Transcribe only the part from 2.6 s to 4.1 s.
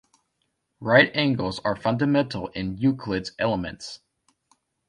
Euclid's Elements.